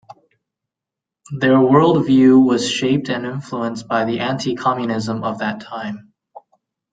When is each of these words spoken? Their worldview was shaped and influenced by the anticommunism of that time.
Their 1.31 1.57
worldview 1.57 2.43
was 2.43 2.67
shaped 2.67 3.07
and 3.09 3.23
influenced 3.23 3.87
by 3.87 4.03
the 4.05 4.17
anticommunism 4.17 5.23
of 5.23 5.37
that 5.37 5.59
time. 5.61 6.11